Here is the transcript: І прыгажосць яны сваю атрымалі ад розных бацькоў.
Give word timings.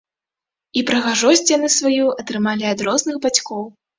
І 0.79 0.81
прыгажосць 0.89 1.51
яны 1.57 1.69
сваю 1.75 2.05
атрымалі 2.23 2.65
ад 2.73 2.79
розных 2.87 3.23
бацькоў. 3.27 3.63